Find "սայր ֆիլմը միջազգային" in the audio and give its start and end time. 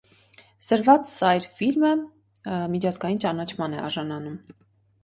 1.09-3.25